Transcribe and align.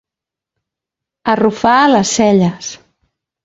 Arrufar 1.35 1.77
les 1.95 2.09
celles. 2.19 2.75